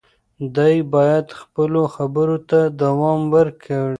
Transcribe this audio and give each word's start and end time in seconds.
دی 0.55 0.75
باید 0.93 1.27
خپلو 1.39 1.81
خبرو 1.95 2.37
ته 2.49 2.59
دوام 2.81 3.19
ورکړي. 3.33 3.79